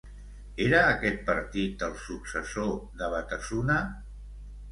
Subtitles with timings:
[0.67, 2.71] Era aquest partit el successor
[3.03, 3.77] de Batasuna?